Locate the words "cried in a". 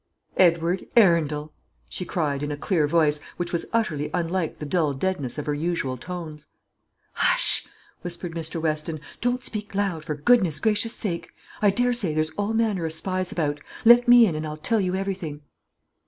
2.05-2.57